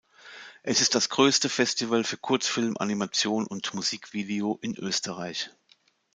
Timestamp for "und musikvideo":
3.45-4.57